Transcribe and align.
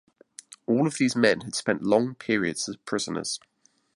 All 0.65 0.87
of 0.87 0.97
these 0.97 1.15
men 1.15 1.41
had 1.41 1.53
spent 1.53 1.83
long 1.83 2.15
periods 2.15 2.67
as 2.67 2.75
prisoners. 2.75 3.39